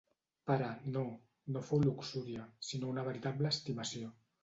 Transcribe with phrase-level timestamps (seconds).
[0.51, 1.03] Pare, no:
[1.57, 4.15] no fou luxúria, sinó una veritable estimació.